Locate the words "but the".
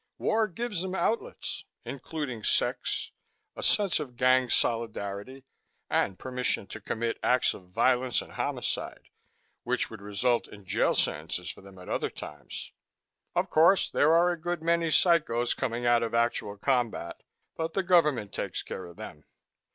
17.55-17.83